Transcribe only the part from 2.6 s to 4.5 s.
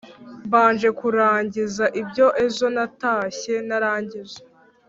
natashye ntarangije